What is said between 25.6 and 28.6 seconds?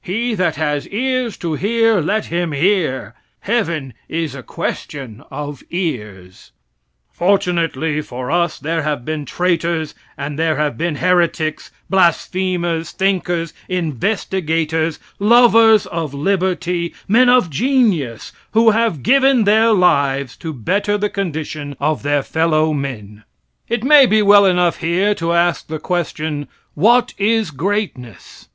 the question: "What is greatness?"